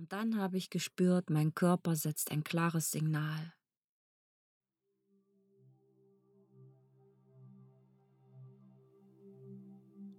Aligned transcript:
Und 0.00 0.12
dann 0.12 0.38
habe 0.38 0.56
ich 0.56 0.70
gespürt, 0.70 1.28
mein 1.28 1.54
Körper 1.54 1.94
setzt 1.94 2.30
ein 2.30 2.42
klares 2.42 2.90
Signal. 2.90 3.52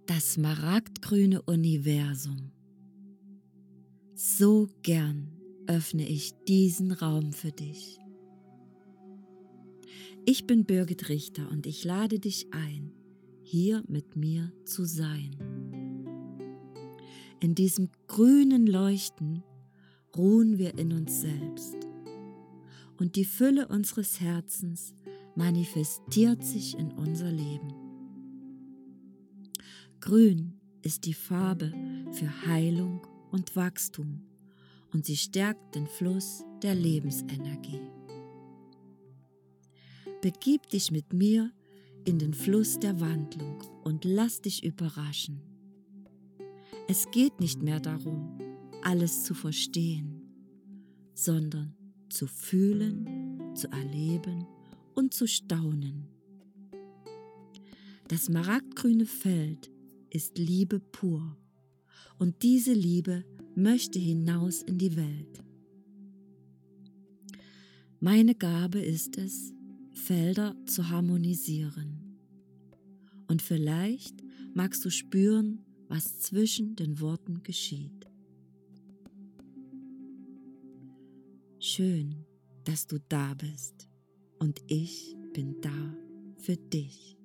Das 0.06 0.34
smaragdgrüne 0.34 1.42
Universum. 1.42 2.52
So 4.14 4.68
gern 4.84 5.36
öffne 5.66 6.08
ich 6.08 6.32
diesen 6.46 6.92
Raum 6.92 7.32
für 7.32 7.50
dich. 7.50 7.98
Ich 10.24 10.46
bin 10.46 10.64
Birgit 10.64 11.08
Richter 11.08 11.50
und 11.50 11.66
ich 11.66 11.82
lade 11.82 12.20
dich 12.20 12.54
ein, 12.54 12.92
hier 13.42 13.82
mit 13.88 14.14
mir 14.14 14.52
zu 14.64 14.84
sein. 14.84 15.34
In 17.40 17.56
diesem 17.56 17.90
grünen 18.06 18.68
Leuchten 18.68 19.42
ruhen 20.16 20.58
wir 20.58 20.78
in 20.78 20.92
uns 20.92 21.20
selbst 21.20 21.76
und 22.98 23.16
die 23.16 23.24
Fülle 23.24 23.68
unseres 23.68 24.20
Herzens 24.20 24.94
manifestiert 25.34 26.44
sich 26.44 26.78
in 26.78 26.92
unser 26.92 27.30
Leben. 27.30 27.74
Grün 30.00 30.54
ist 30.82 31.06
die 31.06 31.14
Farbe 31.14 31.72
für 32.12 32.46
Heilung 32.46 33.06
und 33.30 33.56
Wachstum 33.56 34.22
und 34.92 35.06
sie 35.06 35.16
stärkt 35.16 35.74
den 35.74 35.86
Fluss 35.86 36.44
der 36.62 36.74
Lebensenergie. 36.74 37.80
Begib 40.20 40.68
dich 40.68 40.90
mit 40.90 41.12
mir 41.12 41.50
in 42.04 42.18
den 42.18 42.34
Fluss 42.34 42.78
der 42.78 43.00
Wandlung 43.00 43.62
und 43.84 44.04
lass 44.04 44.40
dich 44.40 44.64
überraschen. 44.64 45.40
Es 46.88 47.10
geht 47.10 47.40
nicht 47.40 47.62
mehr 47.62 47.80
darum, 47.80 48.38
alles 48.82 49.24
zu 49.24 49.34
verstehen, 49.34 50.22
sondern 51.14 51.74
zu 52.08 52.26
fühlen, 52.26 53.54
zu 53.54 53.68
erleben 53.68 54.46
und 54.94 55.14
zu 55.14 55.26
staunen. 55.26 56.08
Das 58.08 58.28
maragdgrüne 58.28 59.06
Feld 59.06 59.70
ist 60.10 60.36
Liebe 60.38 60.80
pur 60.80 61.36
und 62.18 62.42
diese 62.42 62.72
Liebe 62.72 63.24
möchte 63.54 63.98
hinaus 63.98 64.62
in 64.62 64.78
die 64.78 64.96
Welt. 64.96 65.42
Meine 68.00 68.34
Gabe 68.34 68.80
ist 68.80 69.16
es, 69.16 69.54
Felder 69.92 70.56
zu 70.66 70.88
harmonisieren. 70.88 72.18
Und 73.28 73.42
vielleicht 73.42 74.22
magst 74.54 74.84
du 74.84 74.90
spüren, 74.90 75.64
was 75.88 76.18
zwischen 76.18 76.74
den 76.76 77.00
Worten 77.00 77.42
geschieht. 77.42 78.11
Schön, 81.74 82.26
dass 82.64 82.86
du 82.86 82.98
da 83.08 83.32
bist 83.32 83.88
und 84.38 84.60
ich 84.66 85.16
bin 85.32 85.58
da 85.62 85.96
für 86.36 86.58
dich. 86.58 87.16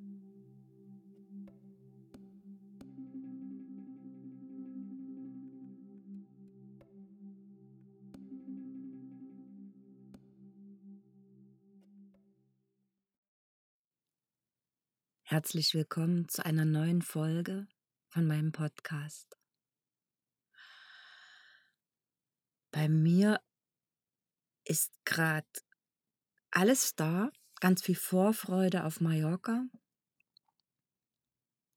Herzlich 15.23 15.73
willkommen 15.73 16.29
zu 16.29 16.45
einer 16.45 16.63
neuen 16.63 17.01
Folge 17.01 17.67
von 18.07 18.25
meinem 18.25 18.53
Podcast. 18.53 19.37
Bei 22.71 22.87
mir 22.87 23.41
ist 24.67 24.91
gerade 25.05 25.47
alles 26.51 26.95
da, 26.95 27.31
ganz 27.59 27.81
viel 27.81 27.95
Vorfreude 27.95 28.83
auf 28.83 29.01
Mallorca, 29.01 29.65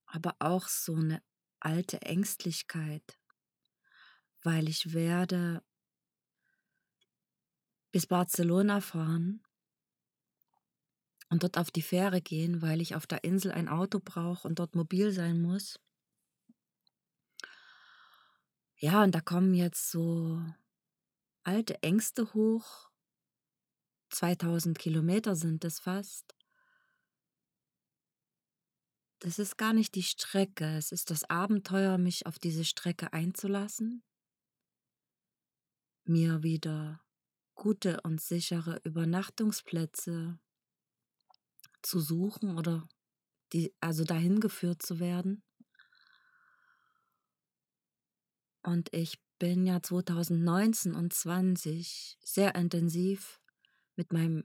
aber 0.07 0.37
auch 0.39 0.69
so 0.69 0.95
eine 0.95 1.23
alte 1.61 2.03
Ängstlichkeit, 2.03 3.19
weil 4.43 4.69
ich 4.69 4.93
werde 4.93 5.63
bis 7.93 8.07
Barcelona 8.07 8.81
fahren 8.81 9.43
und 11.29 11.43
dort 11.43 11.59
auf 11.59 11.71
die 11.71 11.83
Fähre 11.83 12.21
gehen, 12.21 12.63
weil 12.63 12.81
ich 12.81 12.95
auf 12.95 13.07
der 13.07 13.25
Insel 13.25 13.53
ein 13.53 13.69
Auto 13.69 14.01
brauche 14.03 14.47
und 14.47 14.59
dort 14.59 14.75
mobil 14.75 15.13
sein 15.13 15.41
muss. 15.41 15.79
Ja, 18.77 19.03
und 19.03 19.15
da 19.15 19.21
kommen 19.21 19.55
jetzt 19.55 19.91
so 19.91 20.43
alte 21.45 21.83
Ängste 21.83 22.33
hoch. 22.35 22.91
2000 24.11 24.79
Kilometer 24.79 25.37
sind 25.37 25.65
es 25.65 25.79
fast. 25.81 26.35
Das 29.21 29.39
ist 29.39 29.59
gar 29.59 29.75
nicht 29.75 29.95
die 29.95 30.03
Strecke, 30.03 30.77
es 30.79 30.93
ist 30.93 31.11
das 31.11 31.25
Abenteuer, 31.29 31.99
mich 31.99 32.25
auf 32.27 32.39
diese 32.39 32.65
Strecke 32.65 33.13
einzulassen, 33.13 34.03
mir 36.05 36.43
wieder 36.43 37.03
gute 37.55 38.01
und 38.01 38.21
sichere 38.21 38.81
Übernachtungsplätze 38.85 40.39
zu 41.83 42.01
suchen 42.01 42.57
oder 42.57 42.89
die, 43.53 43.75
also 43.81 44.05
dahin 44.05 44.41
geführt 44.41 44.81
zu 44.81 44.99
werden. 45.01 45.43
Und 48.63 48.93
ich 48.95 49.21
bin 49.41 49.67
ja 49.67 49.83
2019 49.83 50.95
und 50.95 51.13
20 51.13 52.19
sehr 52.23 52.55
intensiv 52.55 53.41
mit 53.97 54.13
meinem 54.13 54.45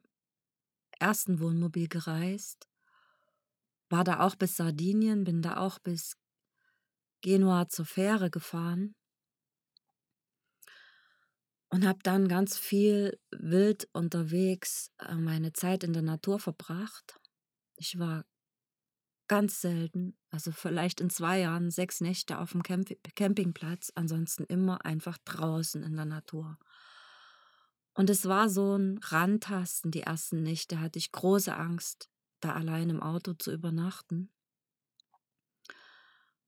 ersten 0.98 1.40
Wohnmobil 1.40 1.88
gereist. 1.88 2.68
War 3.90 4.04
da 4.04 4.22
auch 4.22 4.36
bis 4.36 4.56
Sardinien, 4.56 5.26
bin 5.26 5.44
da 5.44 5.58
auch 5.58 5.78
bis 5.78 6.18
Genua 7.22 7.68
zur 7.68 7.86
Fähre 7.86 8.32
gefahren 8.32 8.96
und 11.70 11.86
habe 11.86 12.00
dann 12.04 12.28
ganz 12.28 12.58
viel 12.58 13.20
wild 13.32 13.88
unterwegs 13.92 14.92
äh, 15.00 15.16
meine 15.16 15.52
Zeit 15.52 15.84
in 15.84 15.92
der 15.92 16.04
Natur 16.04 16.40
verbracht. 16.40 17.20
Ich 17.76 18.00
war 18.00 18.26
ganz 19.28 19.62
selten, 19.62 20.18
also 20.30 20.52
vielleicht 20.52 21.02
in 21.02 21.10
zwei 21.10 21.40
Jahren 21.40 21.72
sechs 21.72 22.02
Nächte 22.02 22.40
auf 22.40 22.52
dem 22.52 22.64
Camp 22.64 22.90
Campingplatz, 23.16 23.92
ansonsten 23.96 24.44
immer 24.46 24.86
einfach 24.86 25.18
draußen 25.26 25.84
in 25.84 25.96
der 25.96 26.06
Natur. 26.06 26.58
Und 27.94 28.10
es 28.10 28.26
war 28.26 28.50
so 28.50 28.76
ein 28.76 29.00
Rantasten. 29.00 29.90
Die 29.90 30.02
ersten 30.02 30.44
Nächte 30.44 30.80
hatte 30.82 31.00
ich 31.00 31.12
große 31.12 31.56
Angst, 31.56 32.10
da 32.42 32.54
allein 32.54 32.90
im 32.90 33.02
Auto 33.02 33.34
zu 33.34 33.54
übernachten. 33.54 34.30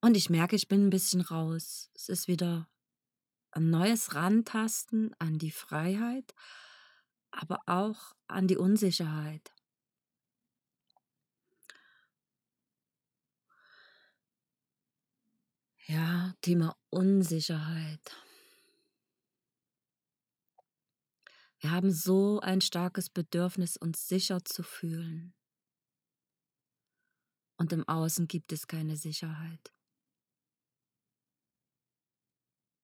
Und 0.00 0.16
ich 0.16 0.30
merke, 0.30 0.54
ich 0.54 0.68
bin 0.68 0.86
ein 0.86 0.90
bisschen 0.90 1.22
raus. 1.22 1.90
Es 1.94 2.08
ist 2.08 2.28
wieder 2.28 2.68
ein 3.50 3.70
neues 3.70 4.14
Rantasten 4.14 5.14
an 5.18 5.38
die 5.38 5.50
Freiheit, 5.50 6.34
aber 7.30 7.60
auch 7.66 8.14
an 8.28 8.46
die 8.46 8.56
Unsicherheit. 8.56 9.52
Ja, 15.90 16.34
Thema 16.42 16.76
Unsicherheit. 16.90 18.14
Wir 21.60 21.70
haben 21.70 21.90
so 21.90 22.40
ein 22.40 22.60
starkes 22.60 23.08
Bedürfnis, 23.08 23.78
uns 23.78 24.06
sicher 24.06 24.44
zu 24.44 24.62
fühlen. 24.62 25.32
Und 27.56 27.72
im 27.72 27.88
Außen 27.88 28.28
gibt 28.28 28.52
es 28.52 28.66
keine 28.66 28.98
Sicherheit. 28.98 29.72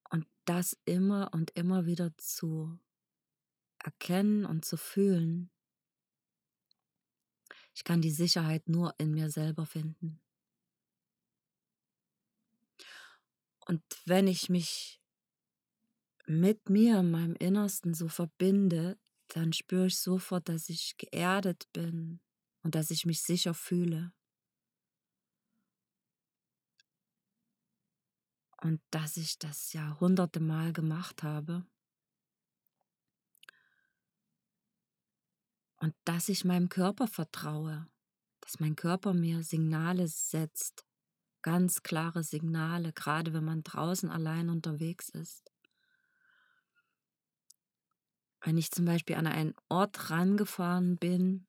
Und 0.08 0.26
das 0.46 0.74
immer 0.86 1.28
und 1.34 1.50
immer 1.50 1.84
wieder 1.84 2.16
zu 2.16 2.80
erkennen 3.84 4.46
und 4.46 4.64
zu 4.64 4.78
fühlen. 4.78 5.50
Ich 7.74 7.84
kann 7.84 8.00
die 8.00 8.10
Sicherheit 8.10 8.66
nur 8.66 8.94
in 8.96 9.12
mir 9.12 9.28
selber 9.28 9.66
finden. 9.66 10.23
Und 13.66 13.82
wenn 14.04 14.26
ich 14.26 14.48
mich 14.48 15.00
mit 16.26 16.68
mir, 16.68 17.00
in 17.00 17.10
meinem 17.10 17.34
Innersten 17.36 17.94
so 17.94 18.08
verbinde, 18.08 18.98
dann 19.28 19.52
spüre 19.52 19.86
ich 19.86 19.98
sofort, 19.98 20.48
dass 20.48 20.68
ich 20.68 20.96
geerdet 20.96 21.70
bin 21.72 22.20
und 22.62 22.74
dass 22.74 22.90
ich 22.90 23.06
mich 23.06 23.22
sicher 23.22 23.54
fühle. 23.54 24.12
Und 28.62 28.80
dass 28.90 29.16
ich 29.16 29.38
das 29.38 29.72
ja 29.74 29.98
hunderte 30.00 30.40
Mal 30.40 30.72
gemacht 30.72 31.22
habe. 31.22 31.66
Und 35.76 35.94
dass 36.04 36.30
ich 36.30 36.46
meinem 36.46 36.70
Körper 36.70 37.06
vertraue, 37.06 37.86
dass 38.40 38.60
mein 38.60 38.74
Körper 38.74 39.12
mir 39.12 39.42
Signale 39.42 40.08
setzt, 40.08 40.86
ganz 41.44 41.84
klare 41.84 42.24
Signale, 42.24 42.92
gerade 42.92 43.32
wenn 43.32 43.44
man 43.44 43.62
draußen 43.62 44.10
allein 44.10 44.48
unterwegs 44.48 45.08
ist. 45.10 45.54
wenn 48.44 48.58
ich 48.58 48.70
zum 48.70 48.84
Beispiel 48.84 49.16
an 49.16 49.26
einen 49.26 49.54
Ort 49.68 50.10
rangefahren 50.10 50.98
bin, 50.98 51.46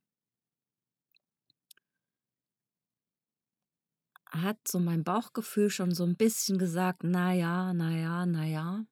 hat 4.28 4.68
so 4.68 4.80
mein 4.80 5.04
Bauchgefühl 5.04 5.70
schon 5.70 5.94
so 5.94 6.04
ein 6.04 6.16
bisschen 6.16 6.58
gesagt, 6.58 7.04
na 7.04 7.34
ja, 7.34 7.74
na 7.74 7.92
ja, 7.92 8.26
na 8.26 8.46
ja. 8.46 8.86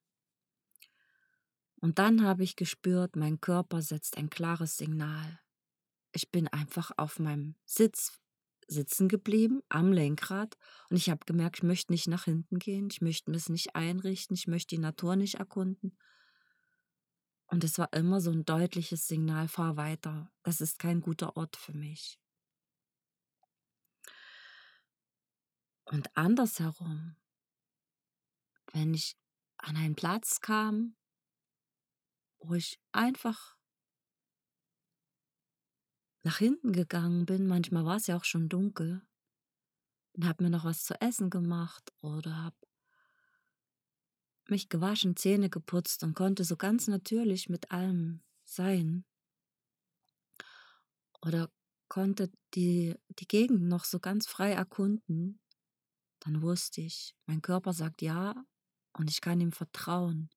Und 1.77 1.99
dann 1.99 2.23
habe 2.23 2.43
ich 2.43 2.55
gespürt, 2.55 3.15
mein 3.15 3.41
Körper 3.41 3.81
setzt 3.81 4.17
ein 4.17 4.29
klares 4.29 4.77
Signal. 4.77 5.39
Ich 6.13 6.31
bin 6.31 6.47
einfach 6.47 6.91
auf 6.95 7.19
meinem 7.19 7.55
Sitz 7.65 8.21
sitzen 8.67 9.07
geblieben, 9.07 9.61
am 9.69 9.91
Lenkrad, 9.91 10.57
und 10.89 10.97
ich 10.97 11.09
habe 11.09 11.25
gemerkt, 11.25 11.57
ich 11.57 11.63
möchte 11.63 11.91
nicht 11.91 12.07
nach 12.07 12.25
hinten 12.25 12.59
gehen, 12.59 12.87
ich 12.91 13.01
möchte 13.01 13.31
es 13.31 13.49
nicht 13.49 13.75
einrichten, 13.75 14.35
ich 14.35 14.47
möchte 14.47 14.75
die 14.75 14.81
Natur 14.81 15.15
nicht 15.15 15.35
erkunden. 15.35 15.97
Und 17.47 17.63
es 17.63 17.77
war 17.77 17.93
immer 17.93 18.19
so 18.19 18.31
ein 18.31 18.45
deutliches 18.45 19.07
Signal, 19.07 19.47
fahr 19.47 19.77
weiter, 19.77 20.31
das 20.43 20.61
ist 20.61 20.79
kein 20.79 21.01
guter 21.01 21.37
Ort 21.37 21.55
für 21.55 21.73
mich. 21.73 22.19
Und 25.85 26.09
andersherum, 26.15 27.15
wenn 28.71 28.93
ich 28.93 29.15
an 29.57 29.77
einen 29.77 29.95
Platz 29.95 30.41
kam, 30.41 30.95
wo 32.39 32.55
ich 32.55 32.79
einfach 32.91 33.55
nach 36.23 36.37
hinten 36.37 36.71
gegangen 36.71 37.25
bin, 37.25 37.47
manchmal 37.47 37.85
war 37.85 37.97
es 37.97 38.07
ja 38.07 38.17
auch 38.17 38.23
schon 38.23 38.49
dunkel, 38.49 39.05
und 40.13 40.25
habe 40.25 40.43
mir 40.43 40.49
noch 40.49 40.63
was 40.63 40.83
zu 40.83 40.99
essen 41.01 41.29
gemacht 41.29 41.91
oder 42.01 42.35
habe 42.35 42.55
mich 44.47 44.69
gewaschen, 44.69 45.15
Zähne 45.15 45.49
geputzt 45.49 46.03
und 46.03 46.13
konnte 46.13 46.43
so 46.43 46.55
ganz 46.55 46.87
natürlich 46.87 47.49
mit 47.49 47.71
allem 47.71 48.21
sein. 48.43 49.05
Oder 51.21 51.49
konnte 51.87 52.31
die, 52.53 52.95
die 53.19 53.27
Gegend 53.27 53.63
noch 53.63 53.85
so 53.85 53.99
ganz 53.99 54.27
frei 54.27 54.51
erkunden, 54.51 55.39
dann 56.19 56.41
wusste 56.41 56.81
ich, 56.81 57.15
mein 57.25 57.41
Körper 57.41 57.73
sagt 57.73 58.01
ja 58.01 58.35
und 58.93 59.09
ich 59.09 59.21
kann 59.21 59.41
ihm 59.41 59.51
vertrauen. 59.51 60.29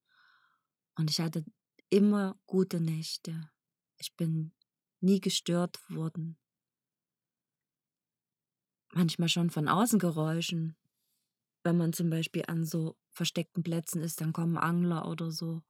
Und 0.95 1.11
ich 1.11 1.19
hatte 1.19 1.45
immer 1.89 2.39
gute 2.45 2.79
Nächte. 2.81 3.51
Ich 3.97 4.15
bin 4.15 4.53
nie 5.01 5.19
gestört 5.21 5.79
worden. 5.89 6.37
Manchmal 8.93 9.29
schon 9.29 9.49
von 9.49 9.67
Außengeräuschen. 9.69 10.75
Wenn 11.63 11.77
man 11.77 11.93
zum 11.93 12.09
Beispiel 12.09 12.43
an 12.47 12.65
so 12.65 12.97
versteckten 13.11 13.63
Plätzen 13.63 14.01
ist, 14.01 14.21
dann 14.21 14.33
kommen 14.33 14.57
Angler 14.57 15.07
oder 15.07 15.31
so. 15.31 15.61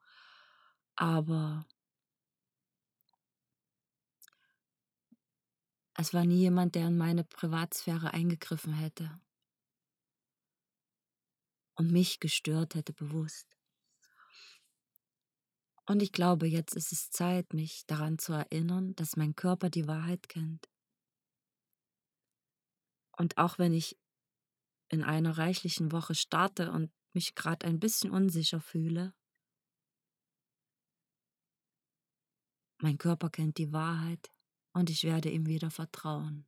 Aber 0.98 1.66
es 5.96 6.14
war 6.14 6.24
nie 6.24 6.38
jemand, 6.40 6.76
der 6.76 6.88
in 6.88 6.98
meine 6.98 7.26
Privatsphäre 7.26 8.14
eingegriffen 8.14 8.72
hätte 8.72 9.20
und 11.76 11.92
mich 11.92 12.20
gestört 12.20 12.76
hätte 12.76 12.92
bewusst. 12.94 13.56
Und 15.89 16.01
ich 16.01 16.12
glaube, 16.12 16.48
jetzt 16.48 16.75
ist 16.75 16.92
es 16.92 17.12
Zeit, 17.12 17.54
mich 17.54 17.86
daran 17.88 18.19
zu 18.19 18.34
erinnern, 18.34 18.94
dass 18.95 19.16
mein 19.16 19.36
Körper 19.36 19.69
die 19.69 19.88
Wahrheit 19.88 20.28
kennt. 20.28 20.69
Und 23.18 23.38
auch 23.38 23.57
wenn 23.57 23.74
ich 23.74 23.98
in 24.89 25.01
einer 25.01 25.38
reichlichen 25.38 25.94
Woche 25.94 26.13
starte 26.13 26.72
und 26.72 26.92
mich 27.13 27.36
gerade 27.36 27.66
ein 27.66 27.80
bisschen 27.80 28.12
unsicher 28.12 28.60
fühle, 28.60 29.13
mein 32.80 32.98
Körper 32.98 33.30
kennt 33.30 33.57
die 33.57 33.72
Wahrheit 33.72 34.30
und 34.74 34.90
ich 34.90 35.06
werde 35.06 35.31
ihm 35.31 35.48
wieder 35.48 35.72
vertrauen. 35.72 36.45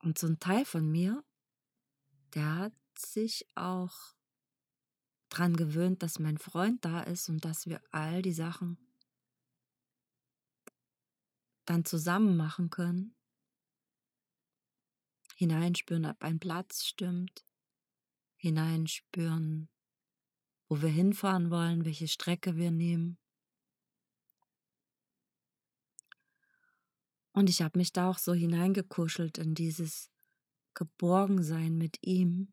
Und 0.00 0.16
so 0.18 0.26
ein 0.26 0.38
Teil 0.38 0.64
von 0.64 0.90
mir, 0.90 1.22
der 2.34 2.54
hat 2.56 2.72
sich 3.00 3.46
auch 3.54 4.14
dran 5.28 5.56
gewöhnt, 5.56 6.02
dass 6.02 6.18
mein 6.18 6.38
Freund 6.38 6.84
da 6.84 7.00
ist 7.00 7.28
und 7.28 7.44
dass 7.44 7.66
wir 7.66 7.82
all 7.90 8.22
die 8.22 8.32
Sachen 8.32 8.78
dann 11.64 11.84
zusammen 11.84 12.36
machen 12.36 12.70
können. 12.70 13.14
Hineinspüren, 15.36 16.06
ob 16.06 16.22
ein 16.22 16.40
Platz 16.40 16.84
stimmt. 16.84 17.44
Hineinspüren, 18.36 19.68
wo 20.68 20.80
wir 20.80 20.88
hinfahren 20.88 21.50
wollen, 21.50 21.84
welche 21.84 22.08
Strecke 22.08 22.56
wir 22.56 22.70
nehmen. 22.70 23.18
Und 27.32 27.50
ich 27.50 27.62
habe 27.62 27.78
mich 27.78 27.92
da 27.92 28.10
auch 28.10 28.18
so 28.18 28.32
hineingekuschelt 28.34 29.38
in 29.38 29.54
dieses 29.54 30.10
Geborgensein 30.74 31.76
mit 31.76 31.98
ihm. 32.04 32.52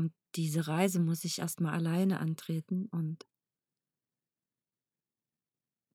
Und 0.00 0.14
diese 0.34 0.66
Reise 0.66 0.98
muss 0.98 1.24
ich 1.24 1.40
erstmal 1.40 1.74
alleine 1.74 2.20
antreten 2.20 2.86
und 2.86 3.26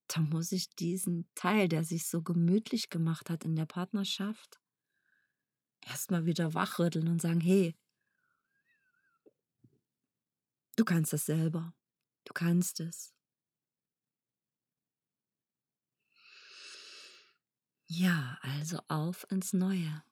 da 0.06 0.20
muss 0.20 0.52
ich 0.52 0.70
diesen 0.76 1.28
Teil, 1.34 1.68
der 1.68 1.82
sich 1.82 2.06
so 2.06 2.22
gemütlich 2.22 2.88
gemacht 2.88 3.30
hat 3.30 3.44
in 3.44 3.56
der 3.56 3.66
Partnerschaft, 3.66 4.60
erstmal 5.84 6.24
wieder 6.24 6.54
wachrütteln 6.54 7.08
und 7.08 7.20
sagen, 7.20 7.40
hey, 7.40 7.74
du 10.76 10.84
kannst 10.84 11.12
das 11.12 11.26
selber, 11.26 11.74
du 12.26 12.32
kannst 12.32 12.78
es. 12.78 13.12
Ja, 17.88 18.38
also 18.42 18.78
auf 18.86 19.26
ins 19.32 19.52
Neue. 19.52 20.04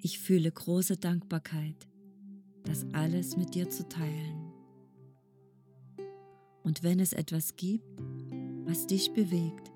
Ich 0.00 0.20
fühle 0.20 0.50
große 0.50 0.96
Dankbarkeit, 0.96 1.88
das 2.64 2.86
alles 2.92 3.36
mit 3.36 3.54
dir 3.54 3.68
zu 3.68 3.88
teilen. 3.88 4.52
Und 6.62 6.84
wenn 6.84 7.00
es 7.00 7.12
etwas 7.12 7.56
gibt, 7.56 7.84
was 8.64 8.86
dich 8.86 9.12
bewegt, 9.12 9.72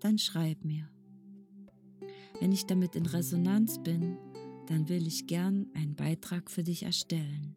dann 0.00 0.18
schreib 0.18 0.64
mir. 0.64 0.88
Wenn 2.40 2.52
ich 2.52 2.64
damit 2.64 2.96
in 2.96 3.04
Resonanz 3.04 3.82
bin, 3.82 4.16
dann 4.68 4.88
will 4.88 5.06
ich 5.06 5.26
gern 5.26 5.66
einen 5.74 5.96
Beitrag 5.96 6.50
für 6.50 6.62
dich 6.62 6.84
erstellen. 6.84 7.56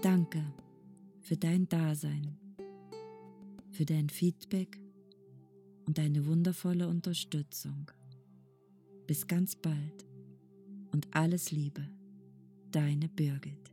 Danke 0.00 0.42
für 1.20 1.36
dein 1.36 1.68
Dasein, 1.68 2.38
für 3.70 3.84
dein 3.84 4.08
Feedback 4.08 4.80
und 5.86 5.98
deine 5.98 6.26
wundervolle 6.26 6.88
Unterstützung. 6.88 7.90
Bis 9.06 9.26
ganz 9.26 9.56
bald 9.56 10.06
und 10.92 11.08
alles 11.12 11.50
Liebe, 11.50 11.88
deine 12.70 13.08
Birgit. 13.08 13.71